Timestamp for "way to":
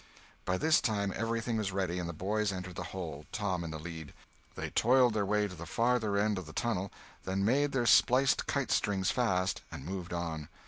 5.27-5.53